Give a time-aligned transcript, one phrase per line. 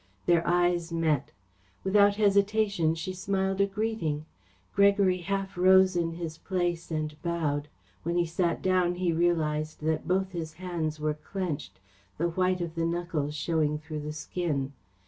[0.25, 1.31] Their eyes met.
[1.83, 4.25] Without hesitation she smiled a greeting.
[4.73, 7.67] Gregory half rose in his place and bowed.
[8.01, 11.79] When he sat down he realised that both his hands were clenched,
[12.17, 14.73] the white of the knuckles showing through the skin.